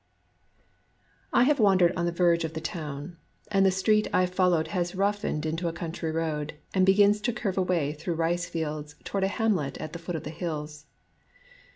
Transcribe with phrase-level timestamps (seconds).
[1.31, 3.17] I HAVE wandered to the verge of the town;
[3.51, 7.59] and the street I followed has roughened into a country road, and begins to curve
[7.59, 10.87] away through rice fields toward a hamlet at the foot of the hills.